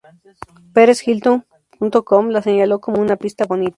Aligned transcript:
PerezHilton.com 0.73 2.29
la 2.31 2.41
señaló 2.41 2.79
como 2.81 2.99
una 2.99 3.17
"pista 3.17 3.45
bonita". 3.45 3.69